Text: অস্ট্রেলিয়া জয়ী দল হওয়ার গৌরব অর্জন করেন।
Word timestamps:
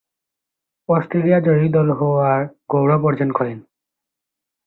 অস্ট্রেলিয়া 0.89 1.39
জয়ী 1.39 1.67
দল 1.69 1.87
হওয়ার 1.91 2.39
গৌরব 2.69 3.01
অর্জন 3.05 3.29
করেন। 3.31 3.57